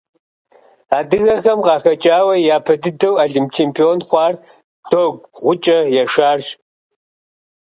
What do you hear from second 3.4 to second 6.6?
чемпион хъуар Догу-ГъукӀэ Яшарщ.